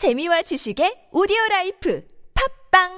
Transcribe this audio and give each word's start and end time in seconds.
재미와 0.00 0.40
지식의 0.40 1.10
오디오 1.12 1.36
life 1.50 2.00
팟빵 2.72 2.88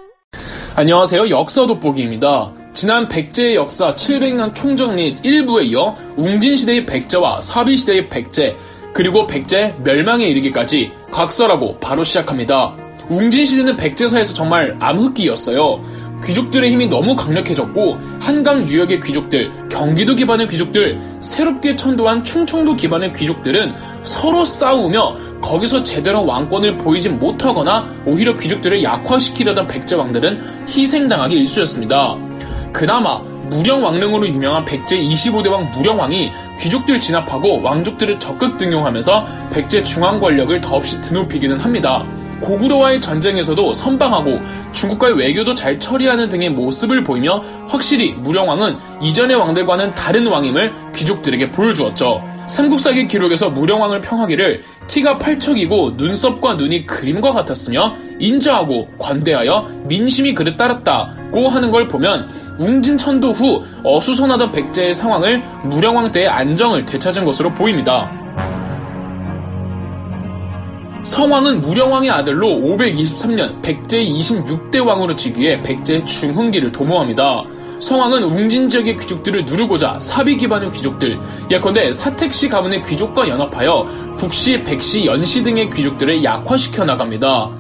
안녕하세요. 0.77 1.31
역사 1.31 1.67
돋보기입니다. 1.67 2.52
지난 2.75 3.09
백제의 3.09 3.56
역사 3.56 3.93
700년 3.93 4.54
총정리 4.54 5.16
1부에 5.16 5.64
이어 5.72 5.96
웅진시대의 6.16 6.86
백제와 6.86 7.40
사비시대의 7.40 8.08
백제, 8.08 8.56
그리고 8.94 9.26
백제 9.26 9.74
멸망에 9.82 10.26
이르기까지 10.28 10.92
각설하고 11.10 11.78
바로 11.80 12.04
시작합니다. 12.04 12.76
웅진시대는 13.08 13.76
백제사에서 13.78 14.32
정말 14.34 14.76
암흑기였어요. 14.78 15.82
귀족들의 16.25 16.71
힘이 16.71 16.87
너무 16.87 17.16
강력해졌고 17.16 17.98
한강 18.21 18.64
유역의 18.64 19.00
귀족들, 19.00 19.50
경기도 19.69 20.14
기반의 20.14 20.46
귀족들, 20.46 21.00
새롭게 21.19 21.75
천도한 21.75 22.23
충청도 22.23 22.77
기반의 22.77 23.12
귀족들은 23.12 23.75
서로 24.05 24.45
싸우며 24.45 25.32
거기서 25.43 25.83
제대로 25.83 26.25
왕권을 26.25 26.79
보이지 26.79 27.11
못하거나 27.11 27.87
오히려 28.07 28.35
귀족들을 28.37 28.83
약화시키려던 28.83 29.67
백제 29.67 29.96
왕들은 29.96 30.67
희생당하기 30.69 31.35
일쑤였습니다. 31.35 32.16
그나마 32.73 33.19
무령왕릉으로 33.50 34.27
유명한 34.28 34.64
백제 34.64 34.97
25대 34.97 35.50
왕 35.50 35.70
무령왕이 35.73 36.30
귀족들 36.60 36.98
진압하고 36.98 37.60
왕족들을 37.60 38.19
적극 38.19 38.56
등용하면서 38.56 39.50
백제 39.52 39.84
중앙 39.84 40.20
권력을 40.20 40.59
더없이 40.62 41.00
드높이기는 41.02 41.59
합니다. 41.59 42.06
고구려와의 42.41 43.00
전쟁에서도 43.00 43.72
선방하고 43.72 44.41
중국과의 44.72 45.16
외교도 45.16 45.55
잘 45.55 45.78
처리하는 45.78 46.28
등의 46.28 46.50
모습을 46.50 47.05
보이며 47.05 47.42
확실히 47.69 48.12
무령왕은 48.14 48.78
이전의 49.00 49.36
왕들과는 49.36 49.95
다른 49.95 50.27
왕임을 50.27 50.72
귀족들에게 50.95 51.52
보여주었죠. 51.52 52.31
삼국사기 52.46 53.09
기록에서 53.09 53.51
무령왕을 53.51 54.01
평하기를 54.01 54.62
키가 54.88 55.19
팔척이고 55.19 55.92
눈썹과 55.96 56.55
눈이 56.55 56.87
그림과 56.87 57.33
같았으며 57.33 57.95
인자하고 58.19 58.88
관대하여 58.98 59.69
민심이 59.84 60.34
그를 60.34 60.56
따랐다고 60.56 61.48
하는 61.48 61.70
걸 61.70 61.89
보면 61.89 62.28
웅진천도 62.58 63.33
후 63.33 63.64
어수선하던 63.84 64.53
백제의 64.53 64.94
상황을 64.94 65.42
무령왕 65.64 66.12
때의 66.12 66.28
안정을 66.28 66.86
되찾은 66.86 67.25
것으로 67.25 67.53
보입니다. 67.53 68.11
성왕은 71.05 71.62
무령왕의 71.62 72.11
아들로 72.11 72.47
523년 72.48 73.61
백제 73.61 74.05
26대 74.05 74.86
왕으로 74.86 75.16
즉위해 75.16 75.62
백제 75.62 76.05
중흥기를 76.05 76.70
도모합니다. 76.70 77.42
성왕은 77.83 78.22
웅진 78.22 78.69
지역의 78.69 78.97
귀족들을 78.97 79.44
누르고자 79.44 79.98
사비 80.00 80.36
기반의 80.36 80.70
귀족들, 80.70 81.19
예컨대 81.50 81.92
사택시 81.92 82.48
가문의 82.48 82.84
귀족과 82.84 83.28
연합하여 83.28 84.14
국시, 84.16 84.62
백시, 84.62 85.05
연시 85.05 85.42
등의 85.42 85.69
귀족들을 85.69 86.22
약화시켜 86.22 86.84
나갑니다. 86.84 87.50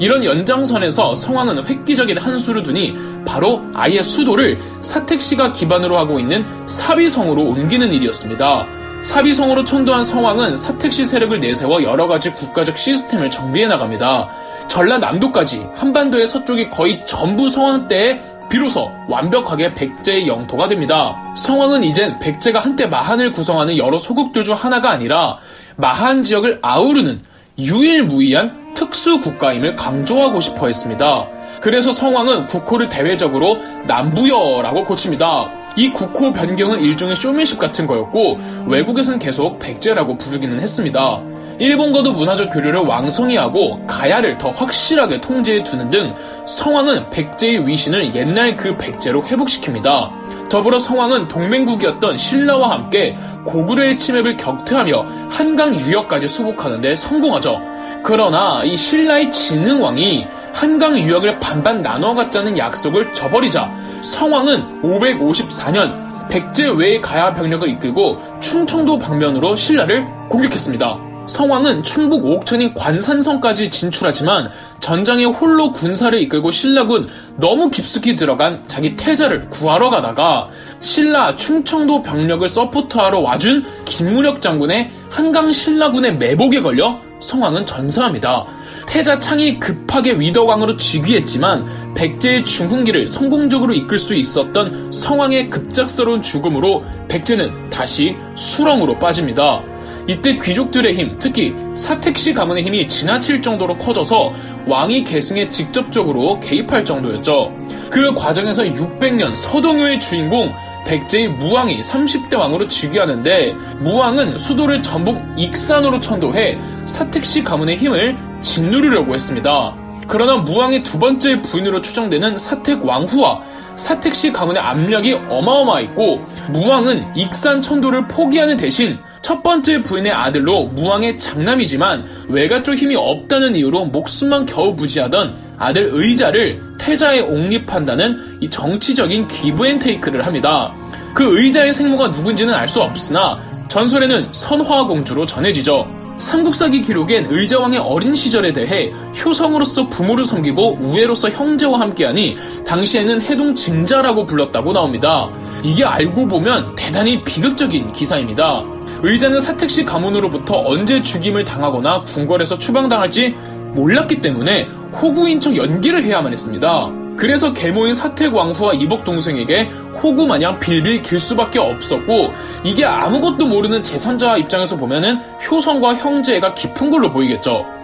이런 0.00 0.24
연장선에서 0.24 1.14
성왕은 1.14 1.64
획기적인 1.64 2.18
한 2.18 2.38
수를 2.38 2.64
두니 2.64 2.92
바로 3.24 3.62
아예 3.72 4.02
수도를 4.02 4.58
사택시가 4.80 5.52
기반으로 5.52 5.96
하고 5.96 6.18
있는 6.18 6.44
사비성으로 6.66 7.40
옮기는 7.40 7.92
일이었습니다. 7.92 8.66
사비성으로 9.04 9.62
천도한 9.62 10.02
성왕은 10.02 10.56
사택시 10.56 11.04
세력을 11.04 11.38
내세워 11.38 11.84
여러 11.84 12.08
가지 12.08 12.32
국가적 12.32 12.76
시스템을 12.76 13.30
정비해 13.30 13.68
나갑니다. 13.68 14.28
전라남도까지 14.66 15.68
한반도의 15.76 16.26
서쪽이 16.26 16.68
거의 16.68 17.00
전부 17.06 17.48
성왕 17.48 17.86
때에 17.86 18.20
비로소 18.48 18.90
완벽하게 19.08 19.74
백제의 19.74 20.26
영토가 20.26 20.68
됩니다. 20.68 21.16
성왕은 21.36 21.84
이젠 21.84 22.18
백제가 22.18 22.60
한때 22.60 22.86
마한을 22.86 23.32
구성하는 23.32 23.76
여러 23.76 23.98
소국들 23.98 24.44
중 24.44 24.54
하나가 24.54 24.90
아니라 24.90 25.38
마한 25.76 26.22
지역을 26.22 26.58
아우르는 26.62 27.22
유일무이한 27.58 28.74
특수 28.74 29.20
국가임을 29.20 29.76
강조하고 29.76 30.40
싶어 30.40 30.66
했습니다. 30.66 31.28
그래서 31.60 31.92
성왕은 31.92 32.46
국호를 32.46 32.88
대외적으로 32.88 33.58
남부여라고 33.86 34.84
고칩니다. 34.84 35.50
이 35.76 35.90
국호 35.90 36.32
변경은 36.32 36.80
일종의 36.80 37.16
쇼맨십 37.16 37.58
같은 37.58 37.86
거였고 37.86 38.38
외국에서는 38.66 39.18
계속 39.18 39.58
백제라고 39.58 40.16
부르기는 40.18 40.60
했습니다. 40.60 41.20
일본과도 41.58 42.12
문화적 42.12 42.50
교류를 42.52 42.80
왕성히 42.80 43.36
하고 43.36 43.84
가야를 43.86 44.38
더 44.38 44.50
확실하게 44.50 45.20
통제해 45.20 45.62
두는 45.62 45.90
등 45.90 46.14
성왕은 46.46 47.10
백제의 47.10 47.66
위신을 47.66 48.14
옛날 48.14 48.56
그 48.56 48.76
백제로 48.76 49.22
회복시킵니다. 49.22 50.48
더불어 50.48 50.78
성왕은 50.78 51.28
동맹국이었던 51.28 52.16
신라와 52.16 52.70
함께 52.70 53.16
고구려의 53.44 53.98
침입을 53.98 54.36
격퇴하며 54.36 55.06
한강 55.28 55.78
유역까지 55.78 56.28
수복하는데 56.28 56.96
성공하죠. 56.96 57.60
그러나 58.02 58.62
이 58.64 58.76
신라의 58.76 59.30
진흥왕이 59.30 60.26
한강 60.54 60.98
유역을 60.98 61.38
반반 61.38 61.82
나눠 61.82 62.14
갖자는 62.14 62.56
약속을 62.56 63.12
저버리자 63.12 63.70
성왕은 64.02 64.82
554년 64.82 66.28
백제 66.28 66.68
외의 66.76 67.00
가야 67.00 67.34
병력을 67.34 67.68
이끌고 67.68 68.40
충청도 68.40 68.98
방면으로 68.98 69.56
신라를 69.56 70.06
공격했습니다. 70.28 71.07
성왕은 71.28 71.82
충북 71.82 72.24
옥천인 72.24 72.72
관산성까지 72.72 73.68
진출하지만 73.68 74.50
전장에 74.80 75.26
홀로 75.26 75.72
군사를 75.72 76.18
이끌고 76.22 76.50
신라군 76.50 77.06
너무 77.36 77.70
깊숙이 77.70 78.16
들어간 78.16 78.64
자기 78.66 78.96
태자를 78.96 79.50
구하러 79.50 79.90
가다가 79.90 80.48
신라 80.80 81.36
충청도 81.36 82.02
병력을 82.02 82.48
support하러 82.48 83.20
와준 83.20 83.64
김무력 83.84 84.40
장군의 84.40 84.90
한강 85.10 85.52
신라군의 85.52 86.16
매복에 86.16 86.62
걸려 86.62 86.98
성왕은 87.20 87.66
전사합니다. 87.66 88.46
태자 88.86 89.18
창이 89.18 89.60
급하게 89.60 90.18
위덕왕으로 90.18 90.78
즉위했지만 90.78 91.94
백제의 91.94 92.46
중흥기를 92.46 93.06
성공적으로 93.06 93.74
이끌 93.74 93.98
수 93.98 94.14
있었던 94.14 94.90
성왕의 94.92 95.50
급작스러운 95.50 96.22
죽음으로 96.22 96.84
백제는 97.08 97.68
다시 97.68 98.16
수렁으로 98.34 98.98
빠집니다. 98.98 99.62
이때 100.08 100.38
귀족들의 100.38 100.94
힘, 100.94 101.18
특히 101.18 101.54
사택시 101.74 102.32
가문의 102.32 102.64
힘이 102.64 102.88
지나칠 102.88 103.42
정도로 103.42 103.76
커져서 103.76 104.32
왕이 104.66 105.04
계승에 105.04 105.50
직접적으로 105.50 106.40
개입할 106.40 106.82
정도였죠. 106.82 107.52
그 107.90 108.14
과정에서 108.14 108.64
600년 108.64 109.36
서동요의 109.36 110.00
주인공 110.00 110.50
백제의 110.86 111.28
무왕이 111.28 111.80
30대 111.80 112.38
왕으로 112.38 112.66
즉위하는데 112.68 113.52
무왕은 113.80 114.38
수도를 114.38 114.82
전북 114.82 115.22
익산으로 115.36 116.00
천도해 116.00 116.58
사택시 116.86 117.44
가문의 117.44 117.76
힘을 117.76 118.16
짓누르려고 118.40 119.14
했습니다. 119.14 119.74
그러나 120.06 120.38
무왕의 120.38 120.84
두 120.84 120.98
번째 120.98 121.42
부인으로 121.42 121.82
추정되는 121.82 122.38
사택 122.38 122.82
왕후와 122.82 123.42
사택시 123.76 124.32
가문의 124.32 124.62
압력이 124.62 125.12
어마어마했고 125.28 126.24
무왕은 126.50 127.14
익산 127.14 127.60
천도를 127.60 128.08
포기하는 128.08 128.56
대신 128.56 128.98
첫 129.28 129.42
번째 129.42 129.82
부인의 129.82 130.10
아들로 130.10 130.68
무왕의 130.68 131.18
장남이지만 131.18 132.02
외가 132.30 132.62
쪽 132.62 132.74
힘이 132.74 132.96
없다는 132.96 133.56
이유로 133.56 133.84
목숨만 133.84 134.46
겨우 134.46 134.74
부지하던 134.74 135.34
아들 135.58 135.90
의자를 135.92 136.58
태자에 136.78 137.20
옹립한다는 137.20 138.38
이 138.40 138.48
정치적인 138.48 139.28
기브앤테이크를 139.28 140.24
합니다. 140.24 140.72
그 141.12 141.38
의자의 141.38 141.74
생모가 141.74 142.08
누군지는 142.08 142.54
알 142.54 142.66
수 142.68 142.80
없으나 142.80 143.38
전설에는 143.68 144.28
선화공주로 144.32 145.26
전해지죠. 145.26 145.86
삼국사기 146.16 146.80
기록엔 146.80 147.26
의자왕의 147.28 147.80
어린 147.80 148.14
시절에 148.14 148.54
대해 148.54 148.90
효성으로서 149.22 149.90
부모를 149.90 150.24
섬기고 150.24 150.78
우애로서 150.80 151.28
형제와 151.28 151.80
함께하니 151.80 152.34
당시에는 152.66 153.20
해동 153.20 153.54
증자라고 153.54 154.24
불렀다고 154.24 154.72
나옵니다. 154.72 155.28
이게 155.62 155.84
알고 155.84 156.28
보면 156.28 156.74
대단히 156.76 157.22
비극적인 157.22 157.92
기사입니다. 157.92 158.64
의자는 159.02 159.40
사택시 159.40 159.84
가문으로부터 159.84 160.62
언제 160.66 161.02
죽임을 161.02 161.44
당하거나 161.44 162.02
궁궐에서 162.02 162.58
추방당할지 162.58 163.34
몰랐기 163.74 164.20
때문에 164.20 164.64
호구인 165.00 165.40
척 165.40 165.56
연기를 165.56 166.02
해야만 166.02 166.32
했습니다. 166.32 166.90
그래서 167.16 167.52
계모인 167.52 167.94
사택 167.94 168.34
왕후와 168.34 168.74
이복 168.74 169.04
동생에게 169.04 169.64
호구 170.02 170.26
마냥 170.26 170.58
빌빌 170.60 171.02
길 171.02 171.18
수밖에 171.18 171.58
없었고 171.58 172.32
이게 172.62 172.84
아무것도 172.84 173.46
모르는 173.46 173.82
제3자 173.82 174.38
입장에서 174.38 174.76
보면은 174.76 175.18
효성과 175.50 175.96
형제가 175.96 176.54
깊은 176.54 176.90
걸로 176.90 177.10
보이겠죠. 177.12 177.77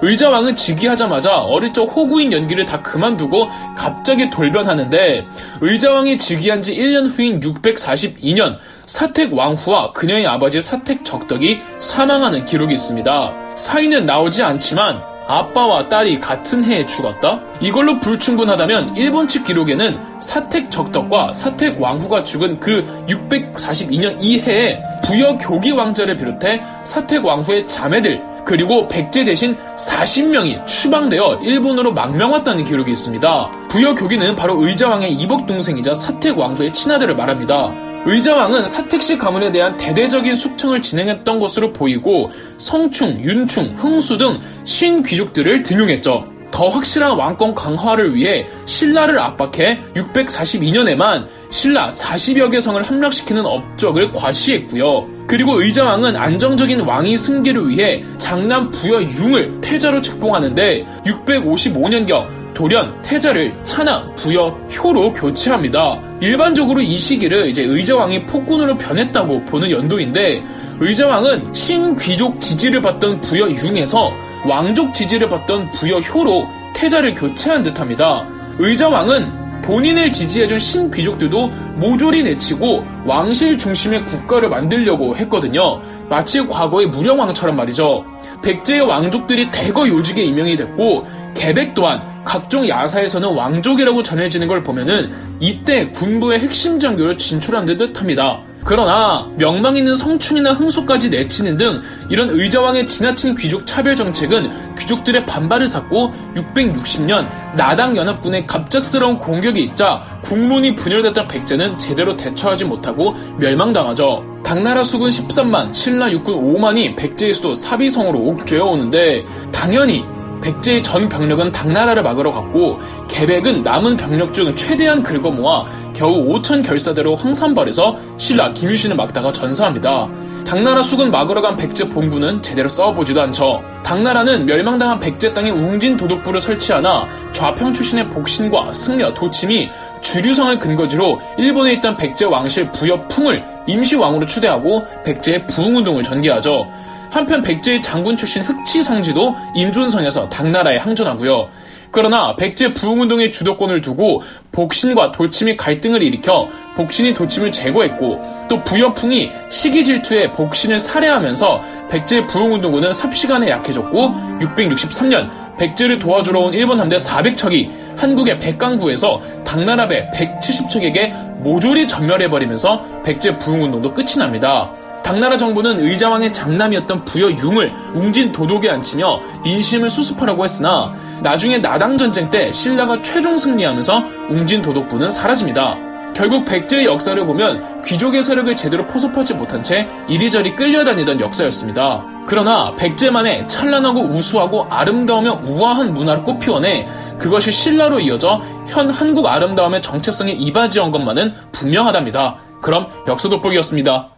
의자왕은 0.00 0.54
즉위하자마자 0.56 1.38
어릴 1.38 1.72
적 1.72 1.84
호구인 1.84 2.32
연기를 2.32 2.64
다 2.64 2.82
그만두고 2.82 3.48
갑자기 3.76 4.30
돌변하는데 4.30 5.26
의자왕이 5.60 6.18
즉위한 6.18 6.62
지 6.62 6.76
1년 6.76 7.08
후인 7.08 7.40
642년 7.40 8.56
사택 8.86 9.34
왕후와 9.34 9.92
그녀의 9.92 10.26
아버지 10.26 10.60
사택 10.60 11.04
적덕이 11.04 11.58
사망하는 11.78 12.46
기록이 12.46 12.74
있습니다. 12.74 13.32
사인은 13.56 14.06
나오지 14.06 14.42
않지만 14.42 15.02
아빠와 15.26 15.90
딸이 15.90 16.20
같은 16.20 16.64
해에 16.64 16.86
죽었다? 16.86 17.40
이걸로 17.60 18.00
불충분하다면 18.00 18.96
일본 18.96 19.28
측 19.28 19.44
기록에는 19.44 20.20
사택 20.20 20.70
적덕과 20.70 21.34
사택 21.34 21.78
왕후가 21.78 22.24
죽은 22.24 22.60
그 22.60 22.82
642년 23.08 24.16
이해에 24.22 24.80
부여 25.04 25.36
교기 25.36 25.72
왕자를 25.72 26.16
비롯해 26.16 26.62
사택 26.82 27.26
왕후의 27.26 27.68
자매들 27.68 28.27
그리고 28.48 28.88
백제 28.88 29.26
대신 29.26 29.54
40명이 29.76 30.64
추방되어 30.64 31.40
일본으로 31.42 31.92
망명왔다는 31.92 32.64
기록이 32.64 32.90
있습니다. 32.92 33.50
부여 33.68 33.94
교기는 33.94 34.34
바로 34.36 34.64
의자왕의 34.64 35.12
이복 35.12 35.46
동생이자 35.46 35.94
사택 35.94 36.38
왕후의 36.38 36.72
친아들을 36.72 37.14
말합니다. 37.14 37.74
의자왕은 38.06 38.66
사택시 38.66 39.18
가문에 39.18 39.52
대한 39.52 39.76
대대적인 39.76 40.34
숙청을 40.34 40.80
진행했던 40.80 41.38
것으로 41.38 41.74
보이고 41.74 42.30
성충, 42.56 43.20
윤충, 43.22 43.74
흥수 43.76 44.16
등 44.16 44.40
신귀족들을 44.64 45.62
등용했죠. 45.62 46.37
더 46.50 46.68
확실한 46.68 47.12
왕권 47.12 47.54
강화를 47.54 48.14
위해 48.14 48.46
신라를 48.64 49.18
압박해 49.18 49.78
642년에만 49.94 51.26
신라 51.50 51.90
40여 51.90 52.50
개 52.50 52.60
성을 52.60 52.82
함락시키는 52.82 53.44
업적을 53.46 54.12
과시했고요. 54.12 55.06
그리고 55.26 55.60
의자왕은 55.60 56.16
안정적인 56.16 56.80
왕위 56.80 57.16
승계를 57.16 57.68
위해 57.68 58.02
장남 58.16 58.70
부여 58.70 59.02
융을 59.02 59.60
태자로 59.60 60.00
책봉하는데 60.00 60.86
655년경 61.04 62.26
돌연 62.54 63.02
태자를 63.02 63.54
차나 63.64 64.12
부여 64.16 64.48
효로 64.76 65.12
교체합니다. 65.12 66.00
일반적으로 66.20 66.80
이 66.80 66.96
시기를 66.96 67.48
이제 67.48 67.62
의자왕이 67.62 68.26
폭군으로 68.26 68.76
변했다고 68.76 69.44
보는 69.44 69.70
연도인데 69.70 70.42
의자왕은 70.80 71.54
신귀족 71.54 72.40
지지를 72.40 72.80
받던 72.82 73.20
부여 73.20 73.48
융에서 73.48 74.12
왕족 74.46 74.94
지지를 74.94 75.28
받던 75.28 75.72
부여 75.72 75.98
효로 75.98 76.46
태자를 76.74 77.14
교체한 77.14 77.62
듯합니다. 77.62 78.26
의자왕은 78.58 79.48
본인을 79.62 80.10
지지해준 80.10 80.58
신귀족들도 80.58 81.48
모조리 81.76 82.22
내치고 82.22 82.84
왕실 83.04 83.58
중심의 83.58 84.06
국가를 84.06 84.48
만들려고 84.48 85.14
했거든요. 85.16 85.80
마치 86.08 86.40
과거의 86.46 86.86
무령왕처럼 86.86 87.54
말이죠. 87.54 88.04
백제의 88.42 88.80
왕족들이 88.80 89.50
대거 89.50 89.86
요직에 89.88 90.22
임명이 90.24 90.56
됐고 90.56 91.04
개백 91.34 91.74
또한 91.74 92.00
각종 92.24 92.66
야사에서는 92.66 93.28
왕족이라고 93.28 94.02
전해지는 94.02 94.48
걸 94.48 94.62
보면은 94.62 95.10
이때 95.38 95.90
군부의 95.90 96.40
핵심 96.40 96.78
장교를 96.78 97.18
진출한 97.18 97.66
듯 97.66 98.00
합니다. 98.00 98.40
그러나 98.68 99.26
명망 99.36 99.78
있는 99.78 99.94
성춘이나 99.94 100.52
흥수까지 100.52 101.08
내치는 101.08 101.56
등 101.56 101.80
이런 102.10 102.28
의자왕의 102.28 102.86
지나친 102.86 103.34
귀족 103.34 103.64
차별 103.64 103.96
정책은 103.96 104.76
귀족들의 104.76 105.24
반발을 105.24 105.66
샀고 105.66 106.12
660년 106.36 107.26
나당 107.56 107.96
연합군의 107.96 108.46
갑작스러운 108.46 109.16
공격이 109.16 109.62
있자 109.62 110.20
국론이 110.22 110.74
분열됐던 110.74 111.28
백제는 111.28 111.78
제대로 111.78 112.14
대처하지 112.14 112.66
못하고 112.66 113.14
멸망당하죠. 113.38 114.42
당나라 114.44 114.84
수군 114.84 115.08
13만, 115.08 115.72
신라 115.72 116.12
육군 116.12 116.34
5만이 116.34 116.94
백제의 116.94 117.32
수도 117.32 117.54
사비성으로 117.54 118.18
옥죄어 118.18 118.66
오는데 118.66 119.24
당연히 119.50 120.04
백제의 120.40 120.82
전 120.82 121.08
병력은 121.08 121.52
당나라를 121.52 122.02
막으러 122.02 122.32
갔고 122.32 122.80
계백은 123.08 123.62
남은 123.62 123.96
병력 123.96 124.34
중 124.34 124.54
최대한 124.54 125.02
긁어 125.02 125.30
모아 125.30 125.64
겨우 125.94 126.26
5천 126.28 126.64
결사대로 126.64 127.16
황산벌에서 127.16 127.96
신라 128.18 128.52
김유신을 128.52 128.96
막다가 128.96 129.32
전사합니다. 129.32 130.08
당나라 130.46 130.82
수군 130.82 131.10
막으러 131.10 131.42
간 131.42 131.56
백제 131.56 131.88
본군은 131.88 132.40
제대로 132.40 132.68
싸워보지도 132.68 133.20
않죠. 133.20 133.62
당나라는 133.82 134.46
멸망당한 134.46 134.98
백제 134.98 135.34
땅에 135.34 135.50
웅진 135.50 135.96
도독부를 135.96 136.40
설치하나 136.40 137.06
좌평 137.32 137.74
출신의 137.74 138.08
복신과 138.08 138.72
승려, 138.72 139.12
도침이 139.12 139.68
주류성을 140.00 140.58
근거지로 140.58 141.20
일본에 141.36 141.74
있던 141.74 141.96
백제 141.96 142.24
왕실 142.24 142.70
부여 142.72 143.00
풍을 143.08 143.44
임시왕으로 143.66 144.24
추대하고 144.24 144.86
백제의 145.04 145.46
부흥운동을 145.48 146.02
전개하죠. 146.02 146.66
한편 147.10 147.42
백제의 147.42 147.82
장군 147.82 148.16
출신 148.16 148.42
흑치상지도 148.42 149.34
임존성에서 149.54 150.28
당나라에 150.28 150.78
항전하고요. 150.78 151.48
그러나 151.90 152.36
백제 152.36 152.74
부흥운동의 152.74 153.32
주도권을 153.32 153.80
두고 153.80 154.22
복신과 154.52 155.12
도침이 155.12 155.56
갈등을 155.56 156.02
일으켜 156.02 156.48
복신이 156.76 157.14
도침을 157.14 157.50
제거했고 157.50 158.46
또 158.48 158.62
부여풍이 158.62 159.30
시기 159.48 159.84
질투에 159.84 160.30
복신을 160.32 160.78
살해하면서 160.78 161.88
백제 161.90 162.26
부흥운동군은 162.26 162.92
삽시간에 162.92 163.48
약해졌고 163.48 164.38
663년 164.40 165.56
백제를 165.58 165.98
도와주러 165.98 166.40
온 166.40 166.54
일본 166.54 166.78
함대 166.78 166.96
400척이 166.96 167.70
한국의 167.96 168.38
백강구에서 168.38 169.20
당나라 169.44 169.88
배 169.88 170.08
170척에게 170.10 171.40
모조리 171.40 171.88
전멸해버리면서 171.88 173.02
백제 173.02 173.38
부흥운동도 173.38 173.94
끝이 173.94 174.16
납니다. 174.18 174.70
당나라 175.08 175.38
정부는 175.38 175.80
의자왕의 175.80 176.34
장남이었던 176.34 177.06
부여 177.06 177.30
융을 177.30 177.72
웅진 177.94 178.30
도독에 178.30 178.68
앉히며 178.68 179.22
민심을 179.42 179.88
수습하라고 179.88 180.44
했으나 180.44 180.92
나중에 181.22 181.62
나당 181.62 181.96
전쟁 181.96 182.28
때 182.28 182.52
신라가 182.52 183.00
최종 183.00 183.38
승리하면서 183.38 184.04
웅진 184.28 184.60
도독부는 184.60 185.08
사라집니다. 185.08 185.78
결국 186.14 186.44
백제의 186.44 186.84
역사를 186.84 187.24
보면 187.24 187.80
귀족의 187.86 188.22
세력을 188.22 188.54
제대로 188.54 188.86
포섭하지 188.86 189.32
못한 189.32 189.62
채 189.62 189.88
이리저리 190.10 190.54
끌려다니던 190.54 191.20
역사였습니다. 191.20 192.04
그러나 192.26 192.72
백제만의 192.76 193.48
찬란하고 193.48 194.00
우수하고 194.00 194.66
아름다우며 194.68 195.40
우아한 195.46 195.94
문화를 195.94 196.22
꽃피워내 196.24 196.86
그것이 197.18 197.50
신라로 197.50 198.00
이어져 198.00 198.42
현 198.66 198.90
한국 198.90 199.26
아름다움의 199.26 199.80
정체성에 199.80 200.32
이바지한 200.32 200.90
것만은 200.90 201.32
분명하답니다. 201.52 202.36
그럼 202.60 202.88
역사 203.06 203.30
돋보기였습니다. 203.30 204.17